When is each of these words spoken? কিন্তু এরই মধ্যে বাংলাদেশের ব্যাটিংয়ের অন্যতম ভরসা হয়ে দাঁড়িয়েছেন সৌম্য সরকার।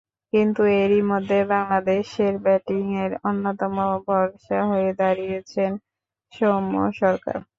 কিন্তু 0.33 0.61
এরই 0.81 1.01
মধ্যে 1.11 1.37
বাংলাদেশের 1.51 2.33
ব্যাটিংয়ের 2.45 3.11
অন্যতম 3.29 3.75
ভরসা 4.05 4.59
হয়ে 4.69 4.91
দাঁড়িয়েছেন 4.99 5.71
সৌম্য 6.33 6.73
সরকার। 7.01 7.37